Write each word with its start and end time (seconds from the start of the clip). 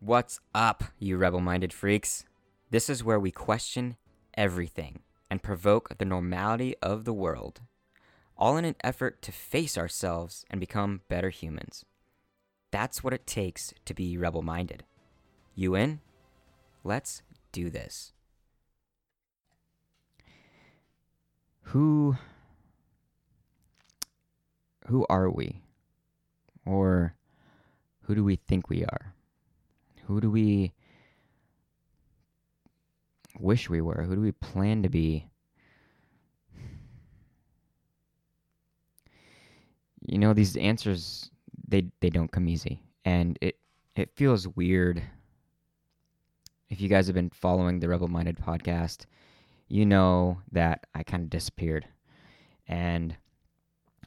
What's 0.00 0.40
up, 0.54 0.84
you 0.98 1.16
rebel 1.16 1.40
minded 1.40 1.72
freaks? 1.72 2.24
This 2.70 2.90
is 2.90 3.02
where 3.02 3.18
we 3.18 3.30
question 3.30 3.96
everything 4.34 5.00
and 5.30 5.42
provoke 5.42 5.96
the 5.96 6.04
normality 6.04 6.76
of 6.82 7.06
the 7.06 7.14
world, 7.14 7.62
all 8.36 8.58
in 8.58 8.66
an 8.66 8.76
effort 8.84 9.22
to 9.22 9.32
face 9.32 9.78
ourselves 9.78 10.44
and 10.50 10.60
become 10.60 11.00
better 11.08 11.30
humans. 11.30 11.86
That's 12.70 13.02
what 13.02 13.14
it 13.14 13.26
takes 13.26 13.72
to 13.86 13.94
be 13.94 14.18
rebel 14.18 14.42
minded. 14.42 14.84
You 15.54 15.74
in? 15.74 16.00
Let's 16.84 17.22
do 17.50 17.70
this. 17.70 18.12
Who 21.62 22.18
who 24.88 25.06
are 25.08 25.30
we? 25.30 25.62
Or 26.66 27.14
who 28.02 28.14
do 28.14 28.22
we 28.22 28.36
think 28.36 28.68
we 28.68 28.84
are? 28.84 29.15
Who 30.06 30.20
do 30.20 30.30
we 30.30 30.72
wish 33.38 33.68
we 33.68 33.80
were? 33.80 34.02
Who 34.02 34.14
do 34.14 34.20
we 34.20 34.32
plan 34.32 34.82
to 34.82 34.88
be? 34.88 35.28
You 40.00 40.18
know, 40.18 40.32
these 40.32 40.56
answers 40.56 41.30
they 41.66 41.90
they 42.00 42.10
don't 42.10 42.30
come 42.30 42.48
easy. 42.48 42.80
And 43.04 43.36
it 43.40 43.58
it 43.96 44.10
feels 44.14 44.46
weird. 44.46 45.02
If 46.68 46.80
you 46.80 46.88
guys 46.88 47.06
have 47.06 47.14
been 47.14 47.30
following 47.30 47.80
the 47.80 47.88
Rebel 47.88 48.08
Minded 48.08 48.38
podcast, 48.38 49.06
you 49.68 49.86
know 49.86 50.38
that 50.52 50.86
I 50.94 51.02
kind 51.02 51.24
of 51.24 51.30
disappeared. 51.30 51.86
And 52.68 53.16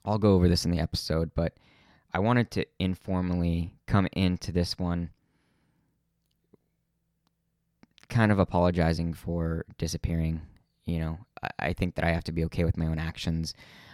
I'll 0.05 0.17
go 0.17 0.34
over 0.34 0.47
this 0.47 0.66
in 0.66 0.72
the 0.72 0.80
episode, 0.80 1.31
but 1.36 1.53
I 2.13 2.20
wanted 2.20 2.52
to 2.52 2.66
informally 2.80 3.73
come 3.86 4.08
into 4.13 4.52
this 4.52 4.77
one 4.77 5.09
kind 8.09 8.31
of 8.31 8.40
apologizing 8.40 9.14
for 9.14 9.66
disappearing. 9.78 10.42
You 10.86 11.00
know, 11.00 11.20
I 11.59 11.73
think 11.73 11.95
that 11.95 12.06
I 12.06 12.11
have 12.11 12.23
to 12.25 12.31
be 12.31 12.44
okay 12.45 12.64
with 12.64 12.78
my 12.78 12.88
own 12.88 13.00
actions, 13.00 13.53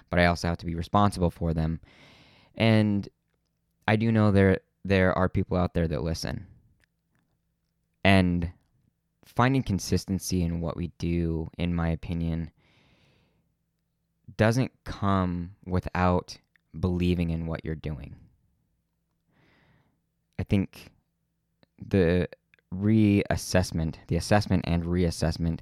but 0.09 0.19
I 0.19 0.25
also 0.25 0.47
have 0.47 0.57
to 0.59 0.65
be 0.65 0.75
responsible 0.75 1.29
for 1.29 1.53
them. 1.53 1.81
And 2.55 3.07
I 3.87 3.97
do 3.97 4.11
know 4.11 4.31
there 4.31 4.59
there 4.83 5.17
are 5.17 5.27
people 5.27 5.57
out 5.57 5.73
there 5.73 5.87
that 5.87 6.03
listen. 6.03 6.45
And 8.03 8.51
finding 9.25 9.63
consistency 9.63 10.43
in 10.43 10.61
what 10.61 10.77
we 10.77 10.91
do, 10.99 11.49
in 11.57 11.73
my 11.73 11.89
opinion, 11.89 12.51
doesn't 14.37 14.71
come 14.83 15.55
without 15.65 16.37
believing 16.79 17.31
in 17.31 17.47
what 17.47 17.65
you're 17.65 17.75
doing. 17.75 18.15
I 20.39 20.43
think 20.43 20.91
the 21.83 22.27
reassessment, 22.81 23.95
the 24.07 24.15
assessment 24.15 24.63
and 24.67 24.83
reassessment 24.83 25.59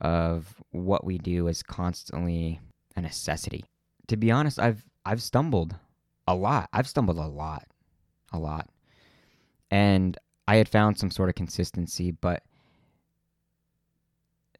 of 0.00 0.62
what 0.70 1.04
we 1.04 1.18
do 1.18 1.46
is 1.46 1.62
constantly 1.62 2.60
a 2.96 3.00
necessity. 3.00 3.64
To 4.08 4.16
be 4.16 4.30
honest, 4.30 4.58
I've 4.58 4.84
I've 5.04 5.22
stumbled 5.22 5.76
a 6.26 6.34
lot. 6.34 6.68
I've 6.72 6.88
stumbled 6.88 7.18
a 7.18 7.26
lot. 7.26 7.66
A 8.32 8.38
lot. 8.38 8.68
And 9.70 10.18
I 10.48 10.56
had 10.56 10.68
found 10.68 10.98
some 10.98 11.10
sort 11.10 11.28
of 11.28 11.34
consistency, 11.34 12.10
but 12.10 12.42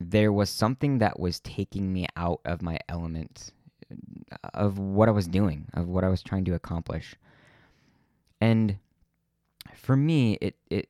there 0.01 0.33
was 0.33 0.51
something 0.51 0.99
that 0.99 1.19
was 1.19 1.41
taking 1.41 1.93
me 1.93 2.07
out 2.17 2.41
of 2.45 2.63
my 2.63 2.79
element 2.89 3.53
of 4.55 4.79
what 4.79 5.09
I 5.09 5.13
was 5.13 5.29
doing, 5.29 5.67
of 5.75 5.89
what 5.89 6.05
I 6.05 6.09
was 6.09 6.23
trying 6.23 6.45
to 6.47 6.55
accomplish. 6.55 7.15
And 8.41 8.79
for 9.75 9.97
me, 9.97 10.39
it, 10.41 10.57
it 10.71 10.89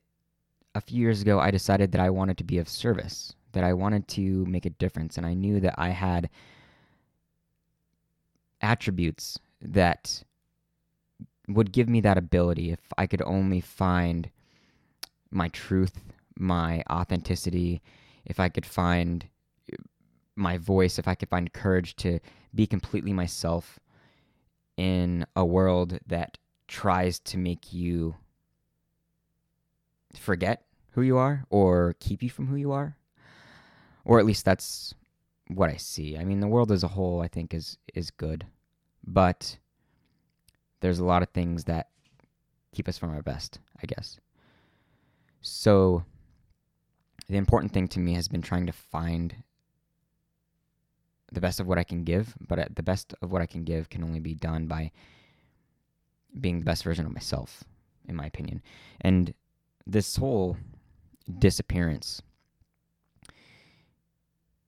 a 0.75 0.81
few 0.81 0.99
years 0.99 1.21
ago 1.21 1.39
I 1.39 1.51
decided 1.51 1.91
that 1.91 2.01
I 2.01 2.09
wanted 2.09 2.37
to 2.39 2.43
be 2.43 2.57
of 2.57 2.67
service, 2.67 3.33
that 3.51 3.63
I 3.63 3.73
wanted 3.73 4.07
to 4.09 4.45
make 4.45 4.65
a 4.65 4.71
difference, 4.71 5.17
and 5.17 5.25
I 5.25 5.33
knew 5.33 5.59
that 5.59 5.75
I 5.77 5.89
had 5.89 6.29
attributes 8.61 9.39
that 9.61 10.23
would 11.47 11.71
give 11.71 11.89
me 11.89 12.01
that 12.01 12.17
ability. 12.17 12.71
If 12.71 12.79
I 12.97 13.07
could 13.07 13.21
only 13.21 13.61
find 13.61 14.29
my 15.29 15.49
truth, 15.49 15.99
my 16.37 16.83
authenticity, 16.89 17.81
if 18.25 18.39
I 18.39 18.49
could 18.49 18.65
find 18.65 19.27
my 20.35 20.57
voice, 20.57 20.97
if 20.97 21.07
I 21.07 21.15
could 21.15 21.29
find 21.29 21.53
courage 21.53 21.95
to 21.97 22.19
be 22.55 22.65
completely 22.65 23.13
myself 23.13 23.79
in 24.77 25.25
a 25.35 25.45
world 25.45 25.99
that 26.07 26.37
tries 26.67 27.19
to 27.19 27.37
make 27.37 27.73
you 27.73 28.15
forget 30.15 30.65
who 30.91 31.01
you 31.01 31.17
are 31.17 31.45
or 31.49 31.95
keep 31.99 32.21
you 32.21 32.29
from 32.29 32.47
who 32.47 32.55
you 32.55 32.71
are. 32.71 32.97
Or 34.05 34.19
at 34.19 34.25
least 34.25 34.45
that's 34.45 34.93
what 35.47 35.69
I 35.69 35.77
see. 35.77 36.17
I 36.17 36.25
mean, 36.25 36.39
the 36.39 36.47
world 36.47 36.71
as 36.71 36.83
a 36.83 36.89
whole 36.89 37.21
I 37.21 37.27
think 37.27 37.53
is 37.53 37.77
is 37.93 38.11
good, 38.11 38.45
but 39.05 39.57
there's 40.81 40.99
a 40.99 41.05
lot 41.05 41.23
of 41.23 41.29
things 41.29 41.63
that 41.65 41.89
keep 42.73 42.87
us 42.87 42.97
from 42.97 43.11
our 43.11 43.21
best, 43.21 43.59
I 43.81 43.85
guess. 43.85 44.19
So 45.41 46.03
the 47.29 47.37
important 47.37 47.71
thing 47.73 47.87
to 47.89 47.99
me 47.99 48.15
has 48.15 48.27
been 48.27 48.41
trying 48.41 48.65
to 48.65 48.73
find 48.73 49.35
the 51.31 51.41
best 51.41 51.59
of 51.59 51.67
what 51.67 51.77
I 51.77 51.83
can 51.83 52.03
give, 52.03 52.35
but 52.47 52.59
uh, 52.59 52.65
the 52.75 52.83
best 52.83 53.13
of 53.21 53.31
what 53.31 53.41
I 53.41 53.45
can 53.45 53.63
give 53.63 53.89
can 53.89 54.03
only 54.03 54.19
be 54.19 54.35
done 54.35 54.67
by 54.67 54.91
being 56.39 56.59
the 56.59 56.65
best 56.65 56.83
version 56.83 57.05
of 57.05 57.13
myself, 57.13 57.63
in 58.07 58.15
my 58.15 58.25
opinion. 58.25 58.61
And 59.01 59.33
this 59.85 60.15
whole 60.15 60.57
disappearance 61.39 62.21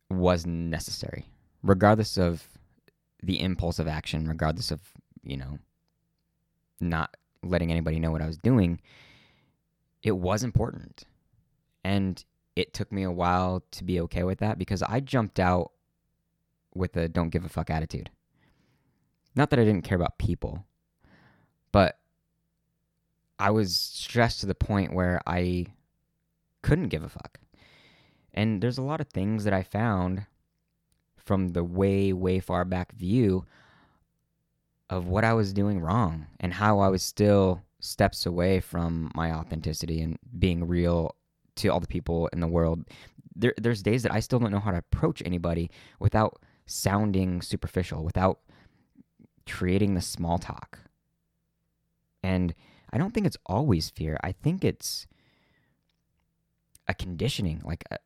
was 0.09 0.45
necessary, 0.45 1.25
regardless 1.63 2.17
of 2.17 2.47
the 3.23 3.41
impulse 3.41 3.79
of 3.79 3.87
action, 3.87 4.27
regardless 4.27 4.71
of, 4.71 4.81
you 5.23 5.37
know, 5.37 5.57
not 6.79 7.15
letting 7.43 7.71
anybody 7.71 7.99
know 7.99 8.11
what 8.11 8.21
I 8.21 8.27
was 8.27 8.37
doing. 8.37 8.79
It 10.03 10.11
was 10.11 10.43
important. 10.43 11.05
And 11.83 12.23
it 12.55 12.73
took 12.73 12.91
me 12.91 13.03
a 13.03 13.11
while 13.11 13.63
to 13.71 13.83
be 13.83 13.99
okay 14.01 14.23
with 14.23 14.39
that 14.39 14.57
because 14.57 14.81
I 14.83 14.99
jumped 14.99 15.39
out 15.39 15.71
with 16.73 16.95
a 16.97 17.07
don't 17.07 17.29
give 17.29 17.45
a 17.45 17.49
fuck 17.49 17.69
attitude. 17.69 18.09
Not 19.35 19.49
that 19.49 19.59
I 19.59 19.63
didn't 19.65 19.83
care 19.83 19.97
about 19.97 20.17
people, 20.17 20.65
but 21.71 21.99
I 23.39 23.51
was 23.51 23.75
stressed 23.75 24.39
to 24.41 24.45
the 24.45 24.55
point 24.55 24.93
where 24.93 25.21
I 25.27 25.67
couldn't 26.61 26.89
give 26.89 27.03
a 27.03 27.09
fuck. 27.09 27.39
And 28.33 28.61
there's 28.61 28.77
a 28.77 28.83
lot 28.83 29.01
of 29.01 29.07
things 29.09 29.43
that 29.43 29.53
I 29.53 29.63
found 29.63 30.25
from 31.17 31.49
the 31.49 31.63
way, 31.63 32.13
way 32.13 32.39
far 32.39 32.65
back 32.65 32.93
view 32.93 33.45
of 34.89 35.07
what 35.07 35.23
I 35.23 35.33
was 35.33 35.53
doing 35.53 35.79
wrong 35.79 36.27
and 36.39 36.53
how 36.53 36.79
I 36.79 36.89
was 36.89 37.01
still 37.01 37.61
steps 37.79 38.25
away 38.25 38.59
from 38.59 39.11
my 39.15 39.31
authenticity 39.31 40.01
and 40.01 40.17
being 40.37 40.67
real 40.67 41.15
to 41.57 41.69
all 41.69 41.79
the 41.79 41.87
people 41.87 42.27
in 42.27 42.39
the 42.39 42.47
world. 42.47 42.85
There, 43.35 43.53
there's 43.57 43.81
days 43.81 44.03
that 44.03 44.13
I 44.13 44.19
still 44.19 44.39
don't 44.39 44.51
know 44.51 44.59
how 44.59 44.71
to 44.71 44.77
approach 44.77 45.21
anybody 45.25 45.71
without 45.99 46.41
sounding 46.65 47.41
superficial, 47.41 48.03
without 48.03 48.39
creating 49.47 49.93
the 49.93 50.01
small 50.01 50.37
talk. 50.37 50.79
And 52.23 52.53
I 52.91 52.97
don't 52.97 53.13
think 53.13 53.25
it's 53.25 53.37
always 53.45 53.89
fear. 53.89 54.17
I 54.23 54.31
think 54.31 54.63
it's 54.63 55.07
a 56.87 56.93
conditioning, 56.93 57.61
like 57.63 57.83
a, 57.91 57.95
uh, 57.95 57.97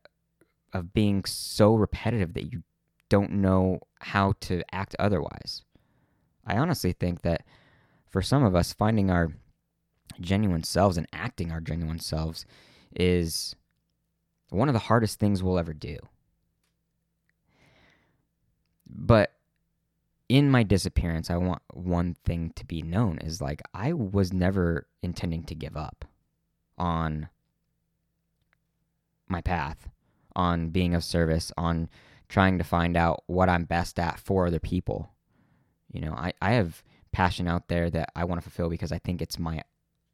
of 0.72 0.94
being 0.94 1.24
so 1.24 1.74
repetitive 1.74 2.34
that 2.34 2.52
you 2.52 2.62
don't 3.08 3.32
know 3.32 3.80
how 3.98 4.34
to 4.40 4.62
act 4.72 4.94
otherwise. 5.00 5.62
I 6.46 6.56
honestly 6.56 6.92
think 6.92 7.22
that 7.22 7.42
for 8.08 8.22
some 8.22 8.44
of 8.44 8.54
us, 8.54 8.72
finding 8.72 9.10
our 9.10 9.32
genuine 10.20 10.62
selves 10.62 10.96
and 10.96 11.08
acting 11.12 11.50
our 11.50 11.60
genuine 11.60 11.98
selves 11.98 12.46
is 12.94 13.56
one 14.50 14.68
of 14.68 14.72
the 14.72 14.80
hardest 14.80 15.18
things 15.18 15.42
we'll 15.42 15.58
ever 15.58 15.72
do. 15.72 15.96
But 18.88 19.32
in 20.30 20.48
my 20.48 20.62
disappearance, 20.62 21.28
I 21.28 21.36
want 21.38 21.60
one 21.74 22.14
thing 22.24 22.52
to 22.54 22.64
be 22.64 22.82
known 22.82 23.18
is 23.18 23.40
like 23.40 23.60
I 23.74 23.92
was 23.92 24.32
never 24.32 24.86
intending 25.02 25.42
to 25.46 25.56
give 25.56 25.76
up 25.76 26.04
on 26.78 27.28
my 29.26 29.40
path, 29.40 29.88
on 30.36 30.68
being 30.68 30.94
of 30.94 31.02
service, 31.02 31.50
on 31.56 31.88
trying 32.28 32.58
to 32.58 32.64
find 32.64 32.96
out 32.96 33.24
what 33.26 33.48
I'm 33.48 33.64
best 33.64 33.98
at 33.98 34.20
for 34.20 34.46
other 34.46 34.60
people. 34.60 35.10
You 35.92 36.00
know, 36.02 36.12
I, 36.12 36.32
I 36.40 36.52
have 36.52 36.84
passion 37.10 37.48
out 37.48 37.66
there 37.66 37.90
that 37.90 38.12
I 38.14 38.22
want 38.22 38.40
to 38.40 38.48
fulfill 38.48 38.70
because 38.70 38.92
I 38.92 38.98
think 38.98 39.20
it's 39.20 39.36
my 39.36 39.62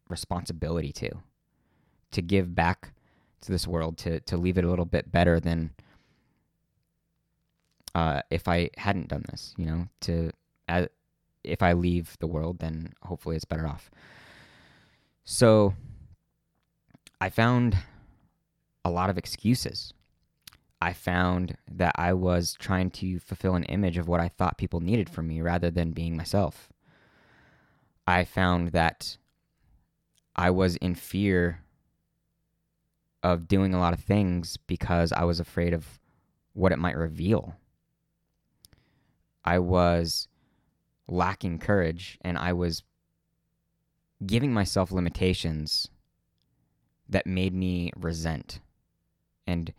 responsibility 0.08 0.92
to 0.92 1.10
to 2.12 2.22
give 2.22 2.54
back 2.54 2.94
to 3.42 3.52
this 3.52 3.66
world 3.66 3.98
to 3.98 4.20
to 4.20 4.38
leave 4.38 4.56
it 4.56 4.64
a 4.64 4.70
little 4.70 4.86
bit 4.86 5.12
better 5.12 5.40
than 5.40 5.72
uh, 7.96 8.20
if 8.28 8.46
I 8.46 8.68
hadn't 8.76 9.08
done 9.08 9.24
this. 9.30 9.54
You 9.56 9.64
know, 9.64 9.88
to 10.02 10.30
as, 10.68 10.88
if 11.42 11.62
I 11.62 11.72
leave 11.72 12.16
the 12.20 12.26
world, 12.26 12.58
then 12.58 12.92
hopefully 13.02 13.36
it's 13.36 13.46
better 13.46 13.66
off. 13.66 13.90
So 15.24 15.74
I 17.20 17.30
found 17.30 17.78
a 18.84 18.90
lot 18.90 19.08
of 19.08 19.16
excuses. 19.16 19.94
I 20.78 20.92
found 20.92 21.56
that 21.70 21.94
I 21.96 22.12
was 22.12 22.54
trying 22.58 22.90
to 22.90 23.18
fulfill 23.18 23.54
an 23.54 23.64
image 23.64 23.96
of 23.96 24.08
what 24.08 24.20
I 24.20 24.28
thought 24.28 24.58
people 24.58 24.80
needed 24.80 25.08
from 25.08 25.26
me 25.26 25.40
rather 25.40 25.70
than 25.70 25.92
being 25.92 26.18
myself. 26.18 26.68
I 28.06 28.24
found 28.24 28.72
that 28.72 29.16
I 30.36 30.50
was 30.50 30.76
in 30.76 30.94
fear 30.94 31.62
of 33.22 33.48
doing 33.48 33.72
a 33.72 33.80
lot 33.80 33.94
of 33.94 34.00
things 34.00 34.58
because 34.58 35.12
I 35.12 35.24
was 35.24 35.40
afraid 35.40 35.72
of 35.72 35.98
what 36.52 36.72
it 36.72 36.78
might 36.78 36.96
reveal. 36.96 37.56
I 39.46 39.60
was 39.60 40.28
lacking 41.06 41.60
courage 41.60 42.18
and 42.22 42.36
I 42.36 42.52
was 42.52 42.82
giving 44.24 44.52
myself 44.52 44.90
limitations 44.90 45.88
that 47.08 47.26
made 47.26 47.54
me 47.54 47.92
resent 47.96 48.60
and 49.46 49.72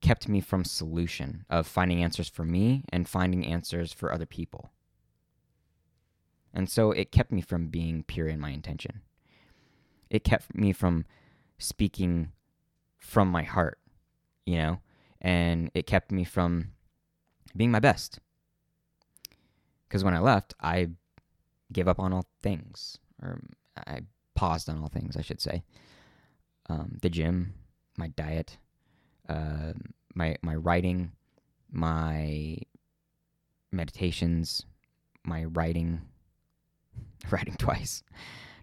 kept 0.00 0.28
me 0.28 0.40
from 0.40 0.64
solution 0.64 1.44
of 1.48 1.66
finding 1.66 2.02
answers 2.02 2.28
for 2.28 2.44
me 2.44 2.84
and 2.88 3.08
finding 3.08 3.46
answers 3.46 3.92
for 3.92 4.12
other 4.12 4.26
people. 4.26 4.70
And 6.52 6.68
so 6.68 6.90
it 6.90 7.12
kept 7.12 7.30
me 7.30 7.40
from 7.40 7.68
being 7.68 8.02
pure 8.02 8.26
in 8.26 8.40
my 8.40 8.50
intention. 8.50 9.02
It 10.08 10.24
kept 10.24 10.54
me 10.54 10.72
from 10.72 11.04
speaking 11.58 12.32
from 12.98 13.28
my 13.28 13.44
heart, 13.44 13.78
you 14.46 14.56
know, 14.56 14.80
and 15.20 15.70
it 15.74 15.86
kept 15.86 16.10
me 16.10 16.24
from 16.24 16.72
being 17.54 17.70
my 17.70 17.78
best. 17.78 18.18
Because 19.90 20.04
when 20.04 20.14
I 20.14 20.20
left, 20.20 20.54
I 20.60 20.90
gave 21.72 21.88
up 21.88 21.98
on 21.98 22.12
all 22.12 22.24
things, 22.42 22.98
or 23.20 23.40
I 23.76 24.02
paused 24.36 24.70
on 24.70 24.80
all 24.80 24.88
things, 24.88 25.16
I 25.16 25.22
should 25.22 25.40
say. 25.40 25.64
Um, 26.68 26.96
the 27.02 27.10
gym, 27.10 27.54
my 27.98 28.06
diet, 28.06 28.56
uh, 29.28 29.72
my 30.14 30.36
my 30.42 30.54
writing, 30.54 31.10
my 31.72 32.58
meditations, 33.72 34.64
my 35.24 35.46
writing, 35.46 36.02
writing 37.32 37.56
twice, 37.56 38.04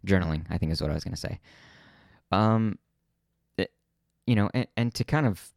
journaling. 0.05 0.45
I 0.49 0.57
think 0.57 0.71
is 0.71 0.81
what 0.81 0.91
I 0.91 0.93
was 0.93 1.03
gonna 1.03 1.17
say. 1.17 1.41
Um, 2.31 2.79
it, 3.57 3.73
you 4.25 4.35
know, 4.35 4.49
and, 4.53 4.67
and 4.77 4.93
to 4.93 5.03
kind 5.03 5.27
of 5.27 5.51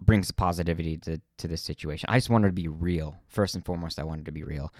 brings 0.00 0.30
positivity 0.30 0.96
to 0.98 1.20
to 1.38 1.48
this 1.48 1.62
situation. 1.62 2.08
I 2.08 2.16
just 2.16 2.30
wanted 2.30 2.48
to 2.48 2.52
be 2.52 2.68
real. 2.68 3.16
First 3.28 3.54
and 3.54 3.64
foremost, 3.64 3.98
I 3.98 4.04
wanted 4.04 4.26
to 4.26 4.32
be 4.32 4.42
real. 4.42 4.72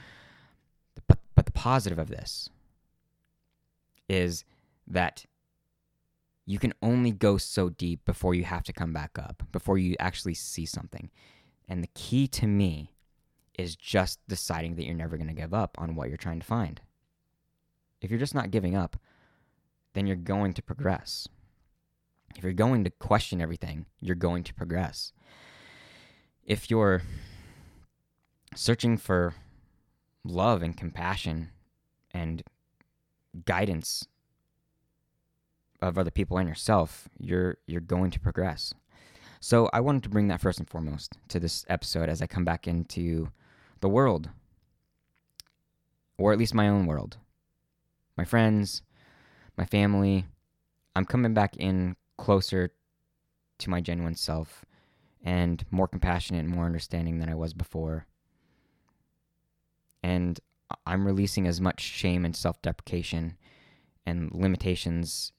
But 1.07 1.19
but 1.35 1.47
the 1.47 1.53
positive 1.53 1.99
of 1.99 2.09
this 2.09 2.49
is 4.09 4.45
that 4.87 5.25
you 6.47 6.59
can 6.59 6.73
only 6.83 7.13
go 7.13 7.37
so 7.37 7.69
deep 7.69 8.05
before 8.05 8.35
you 8.35 8.43
have 8.43 8.65
to 8.65 8.73
come 8.73 8.93
back 8.93 9.19
up, 9.19 9.45
before 9.53 9.79
you 9.79 9.95
actually 10.01 10.35
see 10.35 10.67
something. 10.67 11.11
And 11.69 11.83
the 11.83 11.91
key 11.95 12.27
to 12.29 12.47
me 12.47 12.93
is 13.57 13.77
just 13.77 14.19
deciding 14.27 14.75
that 14.75 14.85
you're 14.85 14.95
never 14.95 15.17
going 15.17 15.29
to 15.29 15.35
give 15.35 15.55
up 15.55 15.77
on 15.79 15.95
what 15.95 16.09
you're 16.09 16.17
trying 16.17 16.41
to 16.41 16.47
find. 16.47 16.81
If 18.01 18.11
you're 18.11 18.19
just 18.19 18.35
not 18.35 18.51
giving 18.51 18.75
up, 18.75 18.97
then 19.93 20.07
you're 20.07 20.17
going 20.17 20.55
to 20.55 20.63
progress. 20.63 21.29
If 22.37 22.45
you're 22.45 22.53
going 22.53 22.85
to 22.85 22.91
question 22.91 23.41
everything, 23.41 23.87
you're 24.01 24.15
going 24.17 24.45
to 24.45 24.55
progress. 24.55 25.13
If 26.45 26.71
you're 26.71 27.03
searching 28.55 28.97
for 28.97 29.35
love 30.25 30.63
and 30.63 30.77
compassion 30.77 31.51
and 32.13 32.43
guidance 33.45 34.07
of 35.81 35.99
other 35.99 36.11
people 36.11 36.39
and 36.39 36.49
yourself, 36.49 37.09
you're 37.19 37.57
you're 37.67 37.81
going 37.81 38.11
to 38.11 38.21
progress. 38.21 38.75
So 39.41 39.71
I 39.73 39.81
wanted 39.81 40.03
to 40.03 40.11
bring 40.11 40.29
that 40.29 40.41
first 40.41 40.59
and 40.59 40.69
foremost 40.69 41.17
to 41.29 41.41
this 41.41 41.65
episode 41.69 42.09
as 42.09 42.21
I 42.21 42.27
come 42.27 42.45
back 42.45 42.69
into 42.69 43.31
the 43.81 43.89
world, 43.89 44.29
or 46.19 46.33
at 46.33 46.39
least 46.39 46.55
my 46.55 46.69
own 46.69 46.87
world, 46.87 47.17
my 48.17 48.25
friends, 48.25 48.83
my 49.57 49.65
family. 49.65 50.27
I'm 50.95 51.07
coming 51.07 51.33
back 51.33 51.57
in 51.57 51.97
closer 52.21 52.71
to 53.59 53.71
my 53.71 53.81
genuine 53.81 54.15
self 54.15 54.67
and 55.25 55.65
more 55.71 55.89
compassionate 55.89 56.45
and 56.45 56.55
more 56.55 56.67
understanding 56.67 57.19
than 57.19 57.31
I 57.31 57.35
was 57.35 57.55
before. 57.55 58.07
And 60.03 60.39
I'm 60.85 61.07
releasing 61.07 61.47
as 61.47 61.63
much 61.63 61.81
shame 61.81 62.27
and 62.27 62.37
self 62.37 62.61
deprecation 62.61 63.37
and 64.05 64.31
limitations 64.33 65.33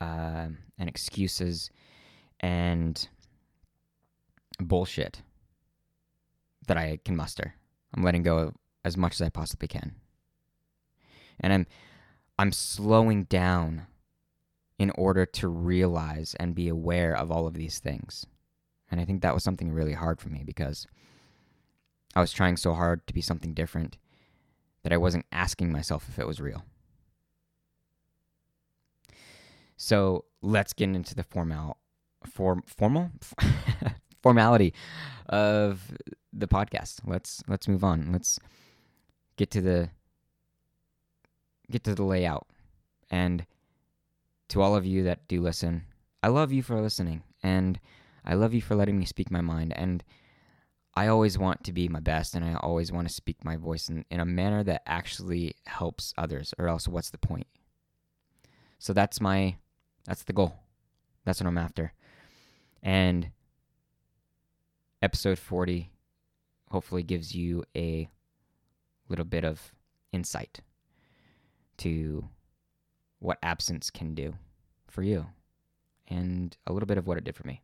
uh, 0.00 0.48
and 0.78 0.88
excuses 0.88 1.70
and 2.38 3.08
bullshit 4.60 5.22
that 6.68 6.76
I 6.76 7.00
can 7.04 7.16
muster. 7.16 7.54
I'm 7.94 8.04
letting 8.04 8.22
go 8.22 8.52
as 8.84 8.96
much 8.96 9.14
as 9.14 9.22
I 9.22 9.28
possibly 9.28 9.66
can. 9.66 9.96
And 11.40 11.52
I'm 11.52 11.66
I'm 12.38 12.52
slowing 12.52 13.24
down 13.24 13.86
in 14.80 14.90
order 14.92 15.26
to 15.26 15.46
realize 15.46 16.34
and 16.40 16.54
be 16.54 16.66
aware 16.66 17.14
of 17.14 17.30
all 17.30 17.46
of 17.46 17.52
these 17.52 17.80
things. 17.80 18.24
And 18.90 18.98
I 18.98 19.04
think 19.04 19.20
that 19.20 19.34
was 19.34 19.44
something 19.44 19.70
really 19.70 19.92
hard 19.92 20.18
for 20.22 20.30
me 20.30 20.42
because 20.42 20.86
I 22.16 22.20
was 22.22 22.32
trying 22.32 22.56
so 22.56 22.72
hard 22.72 23.06
to 23.06 23.12
be 23.12 23.20
something 23.20 23.52
different 23.52 23.98
that 24.82 24.90
I 24.90 24.96
wasn't 24.96 25.26
asking 25.30 25.70
myself 25.70 26.06
if 26.08 26.18
it 26.18 26.26
was 26.26 26.40
real. 26.40 26.64
So 29.76 30.24
let's 30.40 30.72
get 30.72 30.88
into 30.88 31.14
the 31.14 31.24
formal, 31.24 31.76
form, 32.24 32.62
formal, 32.66 33.10
formality 34.22 34.72
of 35.28 35.94
the 36.32 36.48
podcast. 36.48 37.00
Let's 37.04 37.42
let's 37.46 37.68
move 37.68 37.84
on. 37.84 38.12
Let's 38.12 38.40
get 39.36 39.50
to 39.50 39.60
the 39.60 39.90
get 41.70 41.84
to 41.84 41.94
the 41.94 42.02
layout. 42.02 42.46
And 43.10 43.44
to 44.50 44.62
all 44.62 44.76
of 44.76 44.84
you 44.84 45.04
that 45.04 45.26
do 45.28 45.40
listen, 45.40 45.84
I 46.22 46.28
love 46.28 46.52
you 46.52 46.62
for 46.62 46.80
listening, 46.80 47.22
and 47.42 47.80
I 48.24 48.34
love 48.34 48.52
you 48.52 48.60
for 48.60 48.74
letting 48.74 48.98
me 48.98 49.06
speak 49.06 49.30
my 49.30 49.40
mind. 49.40 49.72
And 49.74 50.04
I 50.94 51.06
always 51.06 51.38
want 51.38 51.64
to 51.64 51.72
be 51.72 51.88
my 51.88 52.00
best, 52.00 52.34
and 52.34 52.44
I 52.44 52.54
always 52.54 52.92
want 52.92 53.08
to 53.08 53.14
speak 53.14 53.44
my 53.44 53.56
voice 53.56 53.88
in, 53.88 54.04
in 54.10 54.20
a 54.20 54.26
manner 54.26 54.62
that 54.64 54.82
actually 54.86 55.54
helps 55.66 56.12
others. 56.18 56.52
Or 56.58 56.68
else, 56.68 56.88
what's 56.88 57.10
the 57.10 57.18
point? 57.18 57.46
So 58.78 58.92
that's 58.92 59.20
my 59.20 59.56
that's 60.04 60.24
the 60.24 60.32
goal. 60.32 60.54
That's 61.24 61.40
what 61.40 61.46
I'm 61.46 61.58
after. 61.58 61.92
And 62.82 63.30
episode 65.02 65.38
40 65.38 65.90
hopefully 66.70 67.02
gives 67.02 67.34
you 67.34 67.62
a 67.76 68.08
little 69.08 69.24
bit 69.24 69.44
of 69.44 69.72
insight 70.12 70.60
to 71.78 72.28
what 73.20 73.38
absence 73.42 73.90
can 73.90 74.14
do 74.14 74.34
for 74.88 75.02
you 75.02 75.26
and 76.08 76.56
a 76.66 76.72
little 76.72 76.86
bit 76.86 76.98
of 76.98 77.06
what 77.06 77.18
it 77.18 77.24
did 77.24 77.36
for 77.36 77.46
me. 77.46 77.62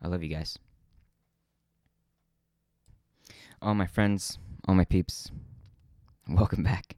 I 0.00 0.08
love 0.08 0.22
you 0.22 0.28
guys. 0.28 0.58
All 3.60 3.74
my 3.74 3.86
friends, 3.86 4.38
all 4.66 4.74
my 4.74 4.84
peeps, 4.84 5.30
welcome 6.28 6.62
back. 6.62 6.96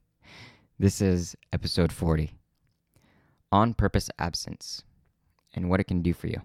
This 0.79 1.01
is 1.01 1.35
episode 1.53 1.93
40 1.93 2.33
on 3.51 3.75
purpose 3.75 4.11
absence 4.19 4.85
and 5.55 5.71
what 5.71 5.81
it 5.81 5.85
can 5.85 6.03
do 6.03 6.13
for 6.13 6.27
you. 6.27 6.43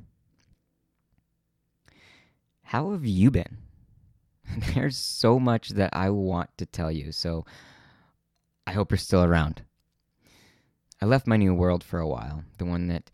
How 2.64 2.92
have 2.92 3.06
you 3.06 3.32
been? 3.32 3.58
There's 4.74 4.98
so 4.98 5.40
much 5.40 5.70
that 5.70 5.90
I 5.94 6.10
want 6.10 6.58
to 6.58 6.66
tell 6.66 6.92
you, 6.92 7.12
so 7.12 7.46
I 8.66 8.72
hope 8.72 8.92
you're 8.92 8.98
still 8.98 9.24
around. 9.24 9.64
I 11.04 11.08
left 11.08 11.26
my 11.26 11.36
new 11.36 11.56
world 11.56 11.84
for 11.84 12.00
a 12.00 12.08
while, 12.08 12.44
the 12.60 12.66
one 12.66 12.88
that 12.90 13.10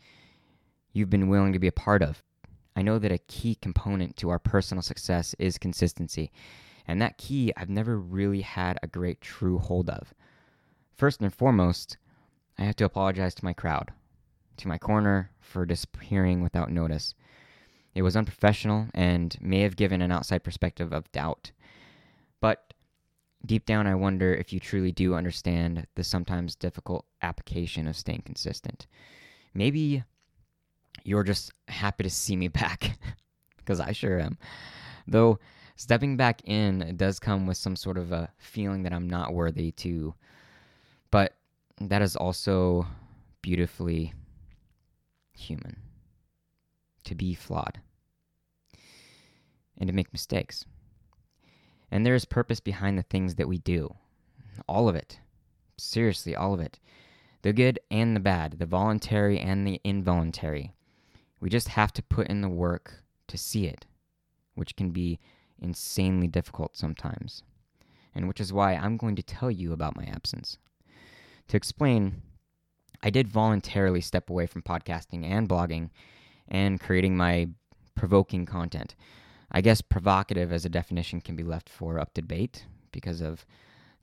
you've 0.92 1.10
been 1.10 1.30
willing 1.30 1.54
to 1.54 1.60
be 1.60 1.68
a 1.68 1.72
part 1.72 2.02
of. 2.02 2.22
I 2.76 2.82
know 2.82 3.00
that 3.00 3.14
a 3.14 3.18
key 3.18 3.56
component 3.56 4.18
to 4.18 4.30
our 4.30 4.40
personal 4.40 4.82
success 4.82 5.34
is 5.40 5.58
consistency, 5.58 6.32
and 6.86 7.02
that 7.02 7.18
key 7.18 7.54
I've 7.56 7.70
never 7.70 7.98
really 7.98 8.42
had 8.42 8.78
a 8.84 8.88
great 8.88 9.22
true 9.22 9.58
hold 9.58 9.90
of. 9.90 10.14
First 10.98 11.22
and 11.22 11.34
foremost, 11.34 11.96
I 12.60 12.66
have 12.66 12.76
to 12.76 12.86
apologize 12.86 13.34
to 13.36 13.46
my 13.46 13.54
crowd, 13.54 13.94
to 14.58 14.68
my 14.68 14.78
corner, 14.78 15.32
for 15.40 15.66
disappearing 15.66 16.42
without 16.42 16.70
notice. 16.70 17.16
It 17.96 18.02
was 18.02 18.18
unprofessional 18.18 18.88
and 18.94 19.38
may 19.40 19.62
have 19.62 19.78
given 19.78 20.02
an 20.02 20.12
outside 20.12 20.44
perspective 20.44 20.92
of 20.92 21.12
doubt. 21.14 21.52
Deep 23.48 23.66
down, 23.66 23.88
I 23.88 23.96
wonder 23.96 24.34
if 24.34 24.52
you 24.52 24.60
truly 24.60 24.92
do 24.92 25.16
understand 25.16 25.88
the 25.96 26.04
sometimes 26.04 26.54
difficult 26.54 27.06
application 27.22 27.88
of 27.88 27.96
staying 27.96 28.24
consistent. 28.26 28.88
Maybe 29.54 30.04
you're 31.06 31.24
just 31.24 31.54
happy 31.70 32.04
to 32.04 32.10
see 32.10 32.36
me 32.36 32.50
back, 32.50 33.00
because 33.58 33.80
I 33.80 33.94
sure 33.94 34.20
am. 34.20 34.38
Though 35.08 35.40
stepping 35.78 36.18
back 36.18 36.42
in 36.44 36.96
does 36.98 37.20
come 37.20 37.48
with 37.48 37.56
some 37.56 37.78
sort 37.78 37.98
of 37.98 38.12
a 38.12 38.30
feeling 38.38 38.84
that 38.84 38.92
I'm 38.92 39.10
not 39.10 39.34
worthy 39.34 39.72
to. 39.72 40.14
But 41.10 41.34
that 41.80 42.02
is 42.02 42.18
also 42.18 42.86
beautifully 43.42 44.14
human, 45.32 45.78
to 47.06 47.16
be 47.16 47.34
flawed, 47.34 47.80
and 49.78 49.88
to 49.88 49.96
make 49.96 50.12
mistakes. 50.12 50.66
And 51.92 52.06
there 52.06 52.16
is 52.16 52.26
purpose 52.26 52.60
behind 52.60 52.98
the 52.98 53.04
things 53.04 53.36
that 53.36 53.48
we 53.48 53.58
do. 53.60 53.96
All 54.68 54.90
of 54.90 54.96
it. 54.96 55.20
Seriously, 55.78 56.36
all 56.36 56.54
of 56.54 56.60
it. 56.60 56.80
The 57.44 57.54
good 57.54 57.80
and 57.90 58.16
the 58.16 58.20
bad, 58.20 58.60
the 58.60 58.66
voluntary 58.66 59.40
and 59.40 59.66
the 59.66 59.80
involuntary. 59.84 60.74
We 61.40 61.50
just 61.50 61.70
have 61.70 61.94
to 61.94 62.04
put 62.04 62.28
in 62.28 62.42
the 62.42 62.50
work 62.50 63.04
to 63.28 63.38
see 63.38 63.68
it, 63.68 63.86
which 64.56 64.76
can 64.76 64.90
be 64.90 65.20
insanely 65.62 66.28
difficult 66.28 66.76
sometimes. 66.76 67.44
And 68.16 68.28
which 68.28 68.42
is 68.42 68.52
why 68.52 68.74
I'm 68.74 68.98
going 68.98 69.16
to 69.16 69.24
tell 69.24 69.52
you 69.52 69.72
about 69.72 69.96
my 69.96 70.06
absence. 70.06 70.58
To 71.50 71.58
explain, 71.58 72.24
I 73.04 73.10
did 73.10 73.28
voluntarily 73.28 74.02
step 74.02 74.30
away 74.30 74.48
from 74.48 74.64
podcasting 74.64 75.24
and 75.24 75.48
blogging 75.48 75.92
and 76.48 76.80
creating 76.80 77.16
my 77.16 77.50
provoking 77.96 78.46
content. 78.46 78.96
I 79.52 79.62
guess 79.62 79.82
provocative 79.82 80.52
as 80.52 80.66
a 80.66 80.70
definition 80.70 81.22
can 81.22 81.36
be 81.36 81.44
left 81.44 81.70
for 81.70 82.00
up 82.00 82.14
to 82.14 82.22
debate 82.22 82.66
because 82.92 83.22
of 83.22 83.46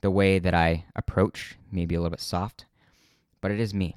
the 0.00 0.10
way 0.10 0.38
that 0.38 0.54
I 0.54 0.84
approach, 0.96 1.56
maybe 1.70 1.94
a 1.94 1.98
little 1.98 2.10
bit 2.10 2.20
soft, 2.20 2.66
but 3.40 3.50
it 3.50 3.60
is 3.60 3.74
me. 3.74 3.96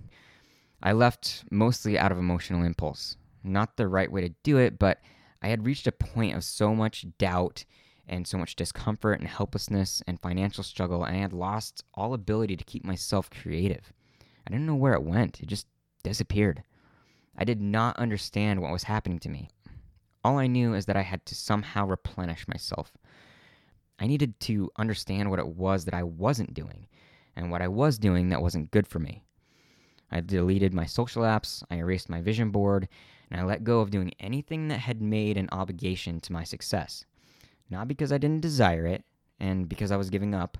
I 0.82 0.92
left 0.92 1.44
mostly 1.50 1.98
out 1.98 2.12
of 2.12 2.18
emotional 2.18 2.64
impulse. 2.64 3.18
Not 3.44 3.78
the 3.78 3.88
right 3.88 4.12
way 4.12 4.22
to 4.22 4.36
do 4.44 4.58
it, 4.58 4.78
but 4.78 5.00
I 5.42 5.48
had 5.48 5.66
reached 5.66 5.88
a 5.88 5.92
point 5.92 6.36
of 6.36 6.44
so 6.44 6.76
much 6.76 7.06
doubt 7.18 7.66
and 8.08 8.28
so 8.28 8.38
much 8.38 8.56
discomfort 8.56 9.20
and 9.20 9.28
helplessness 9.28 10.02
and 10.08 10.20
financial 10.20 10.64
struggle, 10.64 11.04
and 11.04 11.16
I 11.16 11.20
had 11.20 11.34
lost 11.34 11.84
all 11.94 12.14
ability 12.14 12.56
to 12.58 12.64
keep 12.64 12.86
myself 12.86 13.30
creative. 13.30 13.92
I 14.46 14.52
didn't 14.52 14.66
know 14.66 14.76
where 14.76 14.94
it 14.94 15.04
went, 15.04 15.42
it 15.42 15.48
just 15.48 15.68
disappeared. 16.04 16.64
I 17.38 17.44
did 17.44 17.62
not 17.62 17.98
understand 17.98 18.62
what 18.62 18.72
was 18.72 18.84
happening 18.84 19.20
to 19.20 19.30
me. 19.30 19.50
All 20.28 20.40
I 20.40 20.48
knew 20.48 20.74
is 20.74 20.88
that 20.88 20.98
I 20.98 21.04
had 21.04 21.26
to 21.28 21.36
somehow 21.36 21.86
replenish 21.86 22.50
myself. 22.50 22.92
I 23.98 24.08
needed 24.08 24.38
to 24.42 24.70
understand 24.76 25.30
what 25.30 25.40
it 25.40 25.48
was 25.48 25.86
that 25.86 25.94
I 25.94 26.04
wasn't 26.04 26.54
doing 26.54 26.88
and 27.38 27.50
what 27.50 27.62
I 27.62 27.70
was 27.70 27.98
doing 27.98 28.28
that 28.28 28.42
wasn't 28.42 28.72
good 28.72 28.88
for 28.88 29.00
me. 29.00 29.24
I 30.12 30.20
deleted 30.20 30.74
my 30.74 30.86
social 30.86 31.22
apps, 31.24 31.64
I 31.72 31.78
erased 31.78 32.10
my 32.10 32.20
vision 32.20 32.52
board, 32.52 32.90
and 33.32 33.40
I 33.40 33.46
let 33.46 33.64
go 33.64 33.80
of 33.80 33.90
doing 33.90 34.12
anything 34.20 34.68
that 34.68 34.80
had 34.80 35.02
made 35.02 35.38
an 35.38 35.48
obligation 35.54 36.20
to 36.20 36.34
my 36.34 36.44
success. 36.44 37.06
Not 37.70 37.88
because 37.88 38.12
I 38.12 38.18
didn't 38.18 38.42
desire 38.42 38.86
it 38.86 39.06
and 39.40 39.70
because 39.70 39.94
I 39.94 39.98
was 39.98 40.10
giving 40.10 40.36
up, 40.36 40.58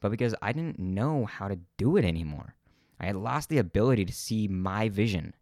but 0.00 0.10
because 0.10 0.34
I 0.42 0.52
didn't 0.52 0.78
know 0.78 1.24
how 1.24 1.48
to 1.48 1.58
do 1.78 1.96
it 1.96 2.04
anymore. 2.04 2.54
I 3.00 3.06
had 3.06 3.16
lost 3.16 3.48
the 3.48 3.56
ability 3.56 4.04
to 4.04 4.12
see 4.12 4.46
my 4.46 4.90
vision, 4.90 5.32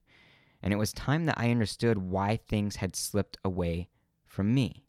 and 0.64 0.72
it 0.72 0.76
was 0.76 0.94
time 0.94 1.26
that 1.26 1.38
I 1.38 1.50
understood 1.50 1.98
why 1.98 2.38
things 2.38 2.76
had 2.76 2.96
slipped 2.96 3.36
away 3.44 3.90
from 4.24 4.54
me. 4.54 4.82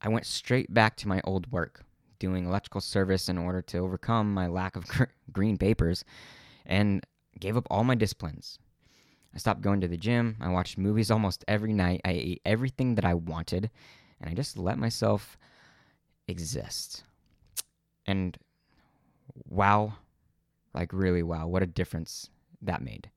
I 0.00 0.08
went 0.08 0.24
straight 0.24 0.72
back 0.72 0.96
to 0.96 1.08
my 1.08 1.20
old 1.24 1.52
work, 1.52 1.84
doing 2.18 2.46
electrical 2.46 2.80
service 2.80 3.28
in 3.28 3.36
order 3.36 3.60
to 3.60 3.78
overcome 3.78 4.32
my 4.32 4.46
lack 4.46 4.76
of 4.76 4.86
green 5.32 5.58
papers, 5.58 6.06
and 6.64 7.04
gave 7.38 7.54
up 7.54 7.66
all 7.70 7.84
my 7.84 7.94
disciplines. 7.94 8.58
I 9.34 9.38
stopped 9.38 9.60
going 9.60 9.82
to 9.82 9.88
the 9.88 9.98
gym. 9.98 10.36
I 10.40 10.48
watched 10.48 10.78
movies 10.78 11.10
almost 11.10 11.44
every 11.46 11.74
night. 11.74 12.00
I 12.06 12.12
ate 12.12 12.42
everything 12.46 12.94
that 12.94 13.04
I 13.04 13.12
wanted, 13.12 13.70
and 14.22 14.30
I 14.30 14.32
just 14.32 14.56
let 14.56 14.78
myself 14.78 15.36
exist. 16.28 17.04
And 18.06 18.38
wow, 19.46 19.96
like 20.72 20.94
really 20.94 21.22
wow, 21.22 21.46
what 21.46 21.62
a 21.62 21.66
difference 21.66 22.30
that 22.62 22.80
made. 22.80 23.10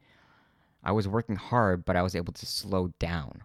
I 0.88 0.91
was 0.91 1.08
working 1.08 1.36
hard, 1.36 1.86
but 1.86 1.96
I 1.96 2.01
was 2.01 2.15
able 2.15 2.34
to 2.34 2.46
slow 2.48 2.88
down. 2.98 3.44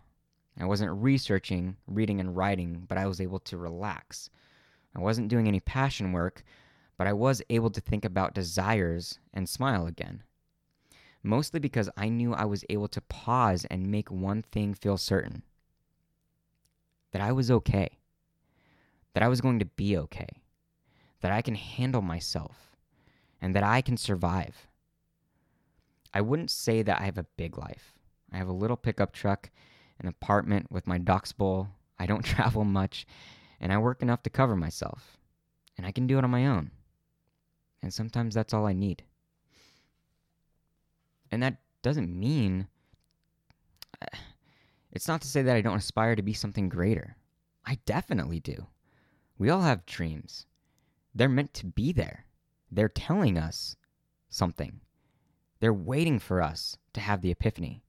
I 0.59 0.65
wasn't 0.65 1.03
researching, 1.03 1.77
reading, 1.87 2.21
and 2.21 2.35
writing, 2.35 2.85
but 2.89 2.97
I 2.97 3.07
was 3.07 3.21
able 3.21 3.41
to 3.41 3.59
relax. 3.59 4.31
I 4.97 5.01
wasn't 5.01 5.29
doing 5.29 5.47
any 5.47 5.61
passion 5.61 6.13
work, 6.13 6.43
but 6.97 7.07
I 7.07 7.13
was 7.13 7.43
able 7.51 7.71
to 7.71 7.81
think 7.83 8.07
about 8.07 8.35
desires 8.35 9.19
and 9.35 9.47
smile 9.47 9.87
again 9.87 10.23
mostly 11.23 11.61
because 11.61 11.89
I 11.97 12.09
knew 12.09 12.35
I 12.35 12.45
was 12.45 12.65
able 12.69 12.89
to 12.89 13.01
pause 13.01 13.65
and 13.71 13.91
make 13.91 14.11
one 14.11 14.43
thing 14.43 14.75
feel 14.75 14.97
certain 14.97 15.43
that 17.13 17.23
I 17.23 17.33
was 17.33 17.51
okay, 17.51 17.99
that 19.13 19.23
I 19.23 19.29
was 19.29 19.41
going 19.41 19.59
to 19.59 19.67
be 19.67 19.97
okay, 19.99 20.43
that 21.21 21.31
I 21.31 21.43
can 21.43 21.55
handle 21.55 22.01
myself, 22.01 22.77
and 23.41 23.55
that 23.55 23.63
I 23.63 23.83
can 23.83 23.99
survive. 23.99 24.67
I 26.15 26.21
wouldn't 26.21 26.51
say 26.51 26.83
that 26.83 27.01
I 27.01 27.05
have 27.05 27.19
a 27.19 27.27
big 27.37 27.59
life. 27.59 27.95
I 28.33 28.39
have 28.39 28.49
a 28.49 28.53
little 28.53 28.77
pickup 28.77 29.13
truck, 29.13 29.51
an 29.99 30.09
apartment 30.09 30.71
with 30.71 30.87
my 30.87 30.99
Dachs 30.99 31.33
bowl. 31.33 31.69
I 31.99 32.07
don't 32.07 32.25
travel 32.25 32.65
much, 32.65 33.07
and 33.61 33.73
I 33.73 33.79
work 33.79 34.03
enough 34.03 34.23
to 34.25 34.31
cover 34.31 34.57
myself. 34.57 35.19
And 35.77 35.87
I 35.87 35.93
can 35.93 36.07
do 36.07 36.19
it 36.19 36.25
on 36.25 36.31
my 36.31 36.47
own. 36.47 36.71
And 37.83 37.93
sometimes 37.93 38.35
that's 38.35 38.55
all 38.55 38.67
I 38.67 38.73
need. 38.73 39.03
And 41.31 41.43
that 41.43 41.57
doesn't 41.83 42.15
mean 42.15 42.69
it's 44.93 45.09
not 45.09 45.23
to 45.23 45.29
say 45.29 45.43
that 45.43 45.57
I 45.57 45.63
don't 45.63 45.79
aspire 45.79 46.15
to 46.15 46.23
be 46.23 46.35
something 46.35 46.69
greater. 46.69 47.17
I 47.65 47.79
definitely 47.87 48.41
do. 48.41 48.67
We 49.39 49.51
all 49.51 49.63
have 49.63 49.87
dreams. 49.87 50.47
They're 51.15 51.29
meant 51.29 51.55
to 51.55 51.67
be 51.67 51.93
there. 51.93 52.27
They're 52.71 52.89
telling 52.89 53.39
us 53.39 53.77
something. 54.29 54.81
They're 55.63 55.73
waiting 55.73 56.19
for 56.19 56.43
us 56.43 56.77
to 56.93 57.01
have 57.01 57.21
the 57.21 57.31
epiphany. 57.31 57.85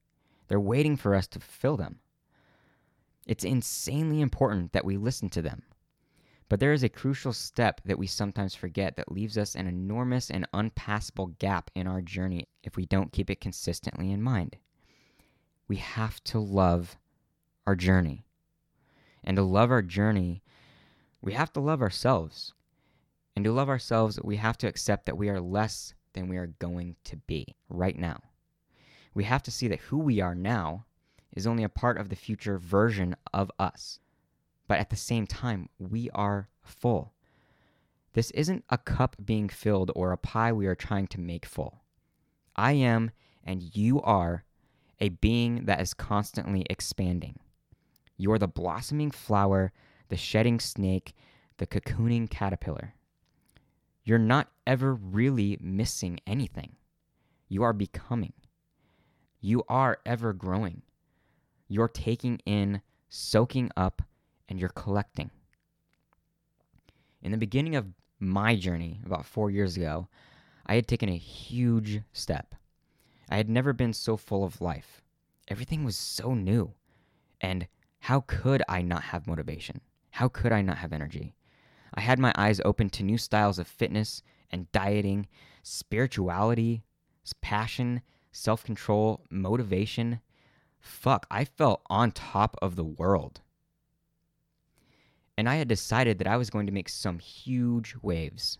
They're 0.46 0.60
waiting 0.60 0.96
for 0.96 1.12
us 1.12 1.26
to 1.26 1.40
fulfill 1.40 1.76
them. 1.76 1.98
It's 3.26 3.42
insanely 3.42 4.20
important 4.20 4.72
that 4.72 4.84
we 4.84 4.96
listen 4.96 5.28
to 5.30 5.42
them. 5.42 5.64
But 6.48 6.60
there 6.60 6.72
is 6.72 6.84
a 6.84 6.88
crucial 6.88 7.32
step 7.32 7.80
that 7.84 7.98
we 7.98 8.06
sometimes 8.06 8.54
forget 8.54 8.94
that 8.94 9.10
leaves 9.10 9.36
us 9.36 9.56
an 9.56 9.66
enormous 9.66 10.30
and 10.30 10.46
unpassable 10.54 11.34
gap 11.40 11.68
in 11.74 11.88
our 11.88 12.00
journey 12.00 12.46
if 12.62 12.76
we 12.76 12.86
don't 12.86 13.12
keep 13.12 13.28
it 13.28 13.40
consistently 13.40 14.12
in 14.12 14.22
mind. 14.22 14.56
We 15.66 15.78
have 15.78 16.22
to 16.24 16.38
love 16.38 16.96
our 17.66 17.74
journey. 17.74 18.24
And 19.24 19.36
to 19.36 19.42
love 19.42 19.72
our 19.72 19.82
journey, 19.82 20.44
we 21.20 21.32
have 21.32 21.52
to 21.54 21.60
love 21.60 21.82
ourselves. 21.82 22.52
And 23.34 23.44
to 23.44 23.50
love 23.50 23.68
ourselves, 23.68 24.20
we 24.22 24.36
have 24.36 24.58
to 24.58 24.68
accept 24.68 25.06
that 25.06 25.18
we 25.18 25.28
are 25.28 25.40
less 25.40 25.92
than 26.14 26.28
we 26.28 26.36
are 26.36 26.54
going 26.58 26.96
to 27.04 27.16
be 27.16 27.54
right 27.68 27.98
now. 27.98 28.20
We 29.14 29.24
have 29.24 29.42
to 29.44 29.50
see 29.50 29.68
that 29.68 29.80
who 29.80 29.98
we 29.98 30.20
are 30.20 30.34
now 30.34 30.86
is 31.32 31.46
only 31.46 31.62
a 31.64 31.68
part 31.68 31.98
of 31.98 32.08
the 32.08 32.16
future 32.16 32.58
version 32.58 33.14
of 33.32 33.50
us 33.58 34.00
but 34.66 34.78
at 34.78 34.90
the 34.90 34.96
same 34.96 35.26
time, 35.26 35.68
we 35.78 36.10
are 36.10 36.48
full. 36.62 37.12
This 38.14 38.30
isn't 38.30 38.64
a 38.70 38.78
cup 38.78 39.16
being 39.24 39.48
filled 39.48 39.90
or 39.94 40.12
a 40.12 40.16
pie 40.18 40.52
we 40.52 40.66
are 40.66 40.74
trying 40.74 41.06
to 41.08 41.20
make 41.20 41.44
full. 41.44 41.82
I 42.56 42.72
am, 42.72 43.10
and 43.42 43.76
you 43.76 44.00
are, 44.00 44.44
a 45.00 45.08
being 45.08 45.64
that 45.66 45.80
is 45.80 45.92
constantly 45.92 46.64
expanding. 46.70 47.40
You 48.16 48.32
are 48.32 48.38
the 48.38 48.48
blossoming 48.48 49.10
flower, 49.10 49.72
the 50.08 50.16
shedding 50.16 50.60
snake, 50.60 51.14
the 51.58 51.66
cocooning 51.66 52.30
caterpillar. 52.30 52.94
You're 54.04 54.18
not 54.18 54.50
ever 54.66 54.94
really 54.94 55.58
missing 55.60 56.20
anything. 56.26 56.76
You 57.48 57.62
are 57.62 57.72
becoming. 57.72 58.34
You 59.40 59.64
are 59.68 59.98
ever 60.04 60.32
growing. 60.32 60.82
You're 61.68 61.88
taking 61.88 62.40
in, 62.44 62.82
soaking 63.08 63.70
up, 63.76 64.02
and 64.48 64.60
you're 64.60 64.68
collecting. 64.68 65.30
In 67.22 67.32
the 67.32 67.38
beginning 67.38 67.74
of 67.76 67.86
my 68.20 68.56
journey, 68.56 69.00
about 69.06 69.24
four 69.24 69.50
years 69.50 69.76
ago, 69.76 70.08
I 70.66 70.74
had 70.74 70.86
taken 70.86 71.08
a 71.08 71.16
huge 71.16 72.02
step. 72.12 72.54
I 73.30 73.36
had 73.36 73.48
never 73.48 73.72
been 73.72 73.94
so 73.94 74.18
full 74.18 74.44
of 74.44 74.60
life. 74.60 75.02
Everything 75.48 75.84
was 75.84 75.96
so 75.96 76.34
new. 76.34 76.72
And 77.40 77.66
how 78.00 78.20
could 78.26 78.62
I 78.68 78.82
not 78.82 79.02
have 79.04 79.26
motivation? 79.26 79.80
How 80.10 80.28
could 80.28 80.52
I 80.52 80.60
not 80.60 80.78
have 80.78 80.92
energy? 80.92 81.34
I 81.94 82.00
had 82.00 82.18
my 82.18 82.32
eyes 82.36 82.60
open 82.64 82.90
to 82.90 83.04
new 83.04 83.18
styles 83.18 83.58
of 83.58 83.68
fitness 83.68 84.22
and 84.50 84.70
dieting, 84.72 85.28
spirituality, 85.62 86.82
passion, 87.40 88.02
self 88.32 88.64
control, 88.64 89.24
motivation. 89.30 90.20
Fuck, 90.80 91.26
I 91.30 91.44
felt 91.44 91.82
on 91.88 92.10
top 92.10 92.56
of 92.60 92.76
the 92.76 92.84
world. 92.84 93.40
And 95.38 95.48
I 95.48 95.56
had 95.56 95.68
decided 95.68 96.18
that 96.18 96.26
I 96.26 96.36
was 96.36 96.50
going 96.50 96.66
to 96.66 96.72
make 96.72 96.88
some 96.88 97.18
huge 97.18 97.94
waves. 98.02 98.58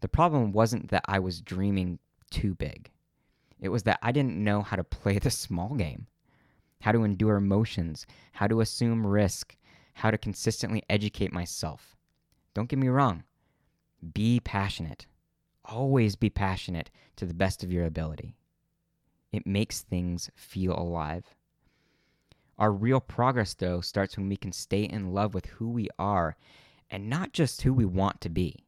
The 0.00 0.08
problem 0.08 0.52
wasn't 0.52 0.90
that 0.90 1.04
I 1.06 1.18
was 1.18 1.40
dreaming 1.40 1.98
too 2.30 2.54
big, 2.54 2.90
it 3.60 3.70
was 3.70 3.84
that 3.84 3.98
I 4.02 4.12
didn't 4.12 4.42
know 4.42 4.62
how 4.62 4.76
to 4.76 4.84
play 4.84 5.18
the 5.18 5.30
small 5.30 5.74
game, 5.74 6.06
how 6.82 6.92
to 6.92 7.04
endure 7.04 7.36
emotions, 7.36 8.06
how 8.32 8.46
to 8.46 8.60
assume 8.60 9.06
risk, 9.06 9.56
how 9.94 10.10
to 10.10 10.18
consistently 10.18 10.82
educate 10.88 11.32
myself. 11.32 11.97
Don't 12.58 12.68
get 12.68 12.80
me 12.80 12.88
wrong, 12.88 13.22
be 14.14 14.40
passionate. 14.40 15.06
Always 15.64 16.16
be 16.16 16.28
passionate 16.28 16.90
to 17.14 17.24
the 17.24 17.32
best 17.32 17.62
of 17.62 17.70
your 17.72 17.84
ability. 17.84 18.34
it 19.30 19.46
makes 19.46 19.82
things 19.82 20.28
feel 20.34 20.76
alive. 20.76 21.36
Our 22.58 22.72
real 22.72 22.98
progress, 22.98 23.54
though, 23.54 23.80
starts 23.80 24.16
when 24.16 24.28
we 24.28 24.36
can 24.36 24.50
stay 24.50 24.82
in 24.82 25.12
love 25.12 25.34
with 25.34 25.46
who 25.46 25.68
we 25.68 25.86
are 26.00 26.36
and 26.90 27.08
not 27.08 27.32
just 27.32 27.62
who 27.62 27.72
we 27.72 27.84
want 27.84 28.20
to 28.22 28.28
be. 28.28 28.64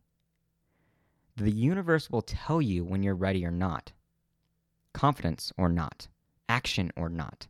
The 1.37 1.51
universe 1.51 2.11
will 2.11 2.23
tell 2.23 2.63
you 2.63 2.85
when 2.85 3.03
you're 3.03 3.17
ready 3.17 3.45
or 3.45 3.51
not, 3.51 3.91
confidence 4.93 5.53
or 5.59 5.69
not, 5.69 6.07
action 6.49 6.93
or 6.95 7.09
not. 7.09 7.49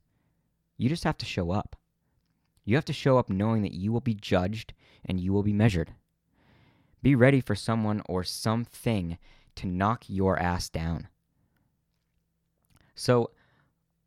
You 0.79 0.89
just 0.89 1.05
have 1.05 1.19
to 1.19 1.27
show 1.27 1.51
up. 1.51 1.77
You 2.65 2.77
have 2.77 2.87
to 2.87 2.95
show 2.95 3.19
up 3.19 3.29
knowing 3.29 3.61
that 3.61 3.75
you 3.75 3.93
will 3.93 4.01
be 4.01 4.15
judged 4.15 4.73
and 5.05 5.21
you 5.21 5.35
will 5.35 5.43
be 5.43 5.53
measured. 5.53 5.93
Be 7.03 7.15
ready 7.15 7.41
for 7.41 7.55
someone 7.55 8.03
or 8.07 8.25
something 8.25 9.19
to 9.57 9.67
knock 9.67 10.05
your 10.09 10.39
ass 10.39 10.69
down. 10.69 11.09
So, 12.95 13.31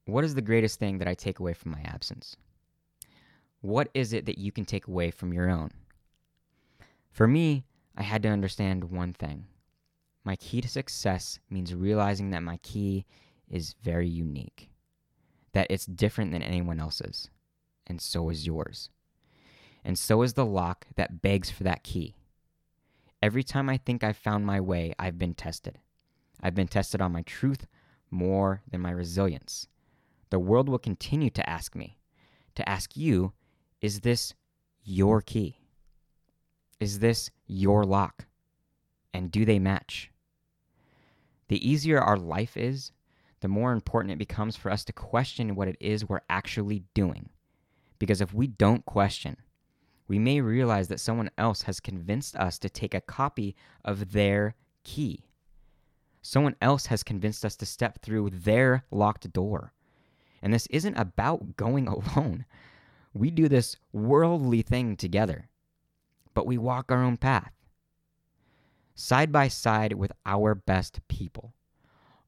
what 0.06 0.24
is 0.24 0.36
the 0.36 0.42
greatest 0.42 0.80
thing 0.80 0.98
that 1.00 1.08
I 1.08 1.14
take 1.14 1.40
away 1.40 1.54
from 1.54 1.72
my 1.72 1.82
absence? 1.86 2.36
What 3.62 3.90
is 3.94 4.14
it 4.14 4.26
that 4.26 4.38
you 4.38 4.52
can 4.52 4.66
take 4.66 4.88
away 4.88 5.12
from 5.12 5.34
your 5.34 5.50
own? 5.50 5.72
For 7.10 7.28
me, 7.28 7.64
I 7.96 8.04
had 8.04 8.22
to 8.24 8.30
understand 8.30 8.86
one 8.86 9.14
thing. 9.14 9.46
My 10.24 10.36
key 10.36 10.62
to 10.62 10.68
success 10.68 11.40
means 11.50 11.74
realizing 11.74 12.32
that 12.32 12.44
my 12.44 12.58
key 12.58 13.06
is 13.50 13.76
very 13.82 14.08
unique, 14.08 14.70
that 15.54 15.68
it's 15.70 15.86
different 15.86 16.32
than 16.32 16.42
anyone 16.42 16.80
else's, 16.80 17.30
and 17.88 18.02
so 18.02 18.30
is 18.30 18.46
yours. 18.46 18.90
And 19.86 19.98
so 19.98 20.22
is 20.22 20.34
the 20.34 20.46
lock 20.46 20.88
that 20.96 21.22
begs 21.22 21.50
for 21.50 21.64
that 21.64 21.84
key. 21.84 22.16
Every 23.24 23.42
time 23.42 23.70
I 23.70 23.78
think 23.78 24.04
I've 24.04 24.18
found 24.18 24.46
my 24.46 24.60
way, 24.60 24.94
I've 25.00 25.18
been 25.18 25.34
tested. 25.34 25.80
I've 26.42 26.56
been 26.56 26.68
tested 26.68 27.00
on 27.00 27.14
my 27.14 27.22
truth 27.22 27.68
more 28.12 28.62
than 28.70 28.82
my 28.82 28.92
resilience. 28.92 29.70
The 30.30 30.40
world 30.40 30.68
will 30.68 30.78
continue 30.78 31.30
to 31.30 31.50
ask 31.50 31.74
me, 31.74 31.98
to 32.56 32.68
ask 32.68 32.98
you, 32.98 33.32
is 33.80 34.02
this 34.02 34.34
your 34.84 35.22
key? 35.22 35.58
Is 36.82 37.00
this 37.00 37.32
your 37.48 37.86
lock? 37.86 38.26
And 39.14 39.32
do 39.32 39.46
they 39.46 39.58
match? 39.58 40.12
The 41.48 41.66
easier 41.66 42.02
our 42.02 42.18
life 42.18 42.58
is, 42.58 42.92
the 43.40 43.48
more 43.48 43.72
important 43.72 44.12
it 44.12 44.18
becomes 44.18 44.58
for 44.58 44.70
us 44.70 44.84
to 44.84 44.92
question 44.92 45.56
what 45.56 45.70
it 45.70 45.78
is 45.80 46.10
we're 46.10 46.28
actually 46.30 46.84
doing. 46.94 47.30
Because 48.00 48.20
if 48.20 48.34
we 48.34 48.48
don't 48.48 48.86
question, 48.86 49.38
we 50.08 50.20
may 50.20 50.42
realize 50.42 50.88
that 50.90 51.00
someone 51.00 51.30
else 51.38 51.64
has 51.64 51.80
convinced 51.80 52.36
us 52.36 52.60
to 52.60 52.70
take 52.70 52.94
a 52.94 53.02
copy 53.02 53.56
of 53.84 54.12
their 54.12 54.56
key. 54.84 55.26
Someone 56.22 56.56
else 56.62 56.88
has 56.88 57.04
convinced 57.04 57.44
us 57.46 57.56
to 57.58 57.66
step 57.66 58.02
through 58.02 58.30
their 58.30 58.86
locked 58.92 59.32
door. 59.32 59.74
And 60.42 60.54
this 60.54 60.68
isn't 60.68 60.98
about 60.98 61.56
going 61.56 61.88
alone. 62.16 62.46
We 63.14 63.30
do 63.30 63.48
this 63.48 63.78
worldly 63.92 64.62
thing 64.62 64.98
together, 64.98 65.50
but 66.34 66.48
we 66.48 66.58
walk 66.58 66.92
our 66.92 67.04
own 67.04 67.18
path. 67.18 67.52
Side 68.96 69.32
by 69.32 69.48
side 69.48 69.94
with 69.94 70.12
our 70.26 70.54
best 70.54 71.00
people, 71.08 71.54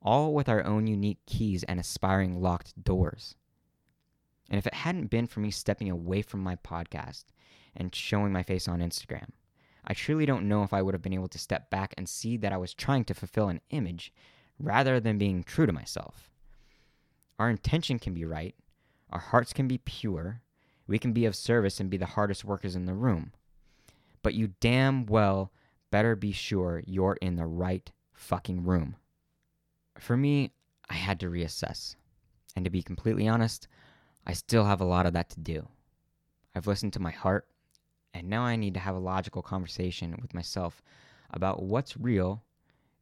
all 0.02 0.34
with 0.34 0.50
our 0.50 0.64
own 0.66 0.88
unique 0.88 1.20
keys 1.26 1.64
and 1.64 1.80
aspiring 1.80 2.42
locked 2.42 2.84
doors. 2.84 3.36
And 4.50 4.58
if 4.58 4.68
it 4.68 4.74
hadn't 4.74 5.08
been 5.08 5.28
for 5.28 5.40
me 5.40 5.52
stepping 5.52 5.90
away 5.90 6.22
from 6.22 6.42
my 6.42 6.56
podcast 6.56 7.26
and 7.76 7.94
showing 7.94 8.32
my 8.32 8.44
face 8.44 8.68
on 8.68 8.80
Instagram. 8.80 9.30
I 9.88 9.94
truly 9.94 10.26
don't 10.26 10.48
know 10.48 10.64
if 10.64 10.74
I 10.74 10.82
would 10.82 10.94
have 10.94 11.02
been 11.02 11.14
able 11.14 11.28
to 11.30 11.40
step 11.40 11.70
back 11.70 11.94
and 11.98 12.10
see 12.10 12.38
that 12.38 12.54
I 12.54 12.58
was 12.58 12.74
trying 12.74 13.06
to 13.06 13.14
fulfill 13.14 13.50
an 13.50 13.62
image 13.70 14.14
rather 14.60 15.00
than 15.00 15.18
being 15.18 15.44
true 15.44 15.66
to 15.66 15.74
myself. 15.74 16.30
Our 17.38 17.50
intention 17.50 18.00
can 18.00 18.14
be 18.14 18.26
right, 18.26 18.56
our 19.12 19.20
hearts 19.20 19.54
can 19.54 19.68
be 19.68 19.78
pure, 19.80 20.42
we 20.88 20.98
can 20.98 21.14
be 21.14 21.26
of 21.26 21.36
service 21.36 21.80
and 21.80 21.90
be 21.90 21.98
the 21.98 22.06
hardest 22.06 22.46
workers 22.46 22.76
in 22.76 22.86
the 22.86 22.94
room. 22.94 23.34
But 24.24 24.34
you 24.34 24.54
damn 24.60 25.06
well 25.06 25.52
better 25.92 26.16
be 26.16 26.32
sure 26.32 26.82
you're 26.86 27.18
in 27.22 27.36
the 27.36 27.46
right 27.46 27.92
fucking 28.14 28.64
room. 28.64 28.96
For 30.00 30.18
me, 30.18 30.52
I 30.90 30.96
had 30.96 31.20
to 31.20 31.30
reassess. 31.30 31.96
And 32.56 32.66
to 32.66 32.72
be 32.72 32.82
completely 32.82 33.28
honest, 33.28 33.68
I 34.26 34.34
still 34.34 34.66
have 34.66 34.82
a 34.82 34.86
lot 34.86 35.06
of 35.06 35.14
that 35.14 35.30
to 35.32 35.40
do. 35.40 35.68
I've 36.56 36.68
listened 36.68 36.94
to 36.94 37.02
my 37.02 37.12
heart 37.12 37.48
and 38.14 38.30
now 38.30 38.44
I 38.44 38.56
need 38.56 38.74
to 38.76 38.80
have 38.80 38.96
a 38.96 39.00
logical 39.00 39.42
conversation 39.42 40.18
with 40.22 40.34
myself 40.34 40.82
about 41.32 41.62
what's 41.62 41.98
real 41.98 42.44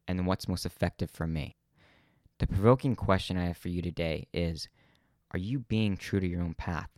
and 0.07 0.27
what's 0.27 0.47
most 0.47 0.65
effective 0.65 1.11
for 1.11 1.27
me. 1.27 1.55
The 2.39 2.47
provoking 2.47 2.95
question 2.95 3.37
I 3.37 3.45
have 3.45 3.57
for 3.57 3.69
you 3.69 3.81
today 3.81 4.27
is 4.33 4.67
Are 5.31 5.39
you 5.39 5.59
being 5.59 5.95
true 5.95 6.19
to 6.19 6.27
your 6.27 6.41
own 6.41 6.55
path? 6.55 6.89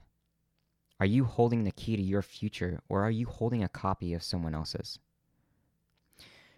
Are 0.99 1.05
you 1.05 1.25
holding 1.25 1.65
the 1.65 1.71
key 1.71 1.97
to 1.97 2.01
your 2.01 2.21
future 2.21 2.79
or 2.87 3.03
are 3.03 3.11
you 3.11 3.27
holding 3.27 3.63
a 3.63 3.69
copy 3.69 4.13
of 4.13 4.23
someone 4.23 4.55
else's? 4.55 4.97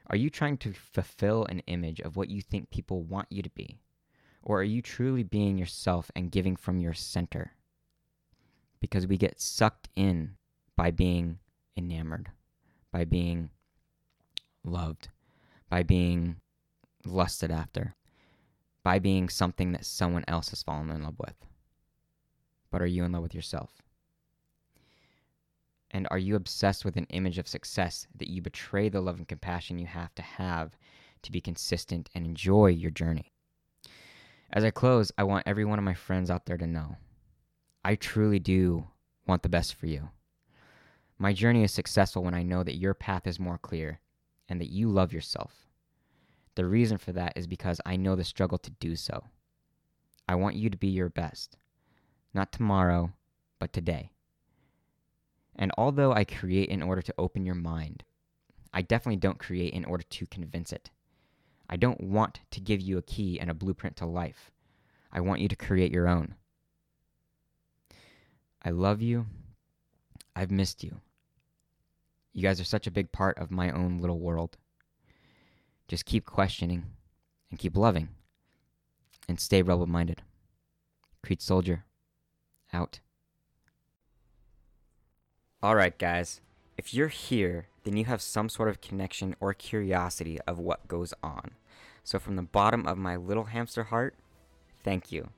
Are 0.09 0.15
you 0.15 0.29
trying 0.29 0.57
to 0.59 0.73
fulfill 0.73 1.45
an 1.45 1.59
image 1.67 1.99
of 1.99 2.15
what 2.15 2.29
you 2.29 2.41
think 2.41 2.69
people 2.69 3.03
want 3.03 3.27
you 3.29 3.41
to 3.41 3.49
be? 3.49 3.81
Or 4.41 4.61
are 4.61 4.63
you 4.63 4.81
truly 4.81 5.23
being 5.23 5.57
yourself 5.57 6.09
and 6.15 6.31
giving 6.31 6.55
from 6.55 6.79
your 6.79 6.93
center? 6.93 7.56
Because 8.79 9.07
we 9.07 9.17
get 9.17 9.39
sucked 9.41 9.89
in 9.95 10.35
by 10.75 10.91
being 10.91 11.39
enamored, 11.75 12.31
by 12.91 13.05
being 13.05 13.49
loved, 14.63 15.09
by 15.69 15.83
being 15.83 16.37
lusted 17.05 17.51
after, 17.51 17.95
by 18.83 18.99
being 18.99 19.29
something 19.29 19.71
that 19.71 19.85
someone 19.85 20.23
else 20.27 20.49
has 20.49 20.63
fallen 20.63 20.89
in 20.89 21.03
love 21.03 21.19
with. 21.19 21.35
But 22.71 22.81
are 22.81 22.87
you 22.87 23.03
in 23.03 23.11
love 23.11 23.23
with 23.23 23.35
yourself? 23.35 23.81
And 25.91 26.07
are 26.11 26.17
you 26.17 26.35
obsessed 26.35 26.83
with 26.83 26.97
an 26.97 27.07
image 27.09 27.37
of 27.37 27.47
success 27.47 28.07
that 28.15 28.29
you 28.29 28.41
betray 28.41 28.89
the 28.89 29.01
love 29.01 29.17
and 29.17 29.27
compassion 29.27 29.79
you 29.79 29.87
have 29.87 30.13
to 30.15 30.21
have 30.21 30.77
to 31.23 31.31
be 31.31 31.41
consistent 31.41 32.09
and 32.13 32.25
enjoy 32.25 32.67
your 32.67 32.91
journey? 32.91 33.31
As 34.51 34.63
I 34.63 34.71
close, 34.71 35.11
I 35.17 35.23
want 35.23 35.47
every 35.47 35.65
one 35.65 35.79
of 35.79 35.85
my 35.85 35.93
friends 35.93 36.29
out 36.29 36.45
there 36.45 36.57
to 36.57 36.67
know 36.67 36.97
I 37.87 37.95
truly 37.95 38.37
do 38.37 38.85
want 39.25 39.43
the 39.43 39.47
best 39.47 39.73
for 39.73 39.85
you. 39.85 40.09
My 41.17 41.31
journey 41.31 41.63
is 41.63 41.71
successful 41.71 42.21
when 42.21 42.33
I 42.33 42.43
know 42.43 42.61
that 42.61 42.75
your 42.75 42.93
path 42.93 43.25
is 43.25 43.39
more 43.39 43.57
clear 43.57 44.01
and 44.49 44.59
that 44.59 44.69
you 44.69 44.89
love 44.89 45.13
yourself. 45.13 45.69
The 46.55 46.65
reason 46.65 46.97
for 46.97 47.13
that 47.13 47.31
is 47.37 47.47
because 47.47 47.79
I 47.85 47.95
know 47.95 48.17
the 48.17 48.25
struggle 48.25 48.57
to 48.57 48.71
do 48.71 48.97
so. 48.97 49.23
I 50.27 50.35
want 50.35 50.57
you 50.57 50.69
to 50.69 50.77
be 50.77 50.89
your 50.89 51.07
best, 51.07 51.55
not 52.33 52.51
tomorrow, 52.51 53.13
but 53.57 53.71
today. 53.71 54.11
And 55.55 55.71
although 55.77 56.11
I 56.11 56.25
create 56.25 56.67
in 56.67 56.83
order 56.83 57.01
to 57.01 57.15
open 57.17 57.45
your 57.45 57.55
mind, 57.55 58.03
I 58.73 58.81
definitely 58.81 59.15
don't 59.15 59.39
create 59.39 59.71
in 59.71 59.85
order 59.85 60.03
to 60.03 60.25
convince 60.25 60.73
it. 60.73 60.89
I 61.69 61.77
don't 61.77 62.01
want 62.01 62.41
to 62.51 62.59
give 62.59 62.81
you 62.81 62.97
a 62.97 63.01
key 63.01 63.39
and 63.39 63.49
a 63.49 63.53
blueprint 63.53 63.95
to 63.95 64.05
life. 64.05 64.51
I 65.09 65.21
want 65.21 65.39
you 65.39 65.47
to 65.47 65.55
create 65.55 65.93
your 65.93 66.09
own. 66.09 66.35
I 68.67 68.71
love 68.71 69.01
you. 69.01 69.27
I've 70.35 70.51
missed 70.51 70.83
you. 70.83 70.99
You 72.33 72.41
guys 72.41 72.59
are 72.59 72.65
such 72.65 72.85
a 72.85 72.91
big 72.91 73.13
part 73.13 73.37
of 73.37 73.49
my 73.49 73.71
own 73.71 73.99
little 73.99 74.19
world. 74.19 74.57
Just 75.87 76.03
keep 76.03 76.25
questioning 76.25 76.83
and 77.49 77.57
keep 77.57 77.77
loving 77.77 78.09
and 79.29 79.39
stay 79.39 79.61
rebel 79.61 79.87
minded. 79.87 80.21
Kreed 81.25 81.41
Soldier, 81.41 81.85
out. 82.73 82.99
Alright, 85.63 85.97
guys. 85.97 86.41
If 86.77 86.93
you're 86.93 87.07
here, 87.07 87.67
then 87.85 87.95
you 87.95 88.03
have 88.03 88.21
some 88.21 88.49
sort 88.49 88.67
of 88.67 88.81
connection 88.81 89.33
or 89.39 89.53
curiosity 89.53 90.39
of 90.45 90.59
what 90.59 90.89
goes 90.89 91.13
on. 91.23 91.51
So, 92.03 92.19
from 92.19 92.35
the 92.35 92.41
bottom 92.41 92.85
of 92.85 92.97
my 92.97 93.15
little 93.15 93.45
hamster 93.45 93.85
heart, 93.85 94.15
thank 94.83 95.09
you. 95.09 95.29